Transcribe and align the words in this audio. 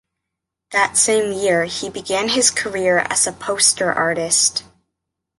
That 0.71 0.97
same 0.97 1.31
year, 1.31 1.65
he 1.65 1.87
began 1.87 2.29
his 2.29 2.49
career 2.49 2.97
as 3.11 3.27
a 3.27 3.31
poster 3.31 3.93
artist. 3.93 4.63